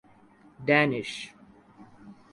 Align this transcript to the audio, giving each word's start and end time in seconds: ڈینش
ڈینش 0.65 1.11